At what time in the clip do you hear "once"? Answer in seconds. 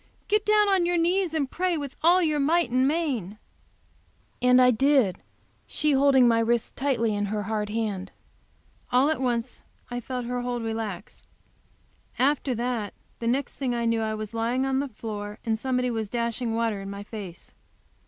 9.21-9.63